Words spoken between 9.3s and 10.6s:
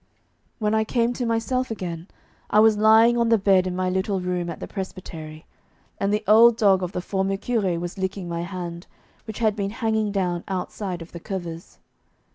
had been hanging down